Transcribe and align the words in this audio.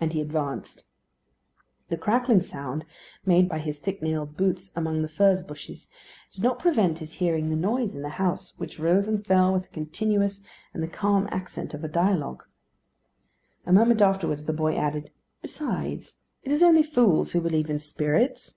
And 0.00 0.12
he 0.12 0.20
advanced. 0.20 0.84
The 1.88 1.96
crackling 1.96 2.40
sound 2.40 2.84
made 3.26 3.48
by 3.48 3.58
his 3.58 3.80
thick 3.80 4.00
nailed 4.00 4.36
boots 4.36 4.70
among 4.76 5.02
the 5.02 5.08
furze 5.08 5.42
bushes 5.42 5.90
did 6.30 6.44
not 6.44 6.60
prevent 6.60 7.00
his 7.00 7.14
hearing 7.14 7.50
the 7.50 7.56
noise 7.56 7.96
in 7.96 8.02
the 8.02 8.10
house, 8.10 8.54
which 8.58 8.78
rose 8.78 9.08
and 9.08 9.26
fell 9.26 9.52
with 9.52 9.62
the 9.64 9.68
continuousness 9.70 10.48
and 10.72 10.84
the 10.84 10.86
calm 10.86 11.28
accent 11.32 11.74
of 11.74 11.82
a 11.82 11.88
dialogue. 11.88 12.44
A 13.66 13.72
moment 13.72 14.00
afterwards 14.00 14.44
the 14.44 14.52
boy 14.52 14.76
added: 14.76 15.10
"Besides, 15.42 16.18
it 16.44 16.52
is 16.52 16.62
only 16.62 16.84
fools 16.84 17.32
who 17.32 17.40
believe 17.40 17.68
in 17.70 17.80
spirits." 17.80 18.56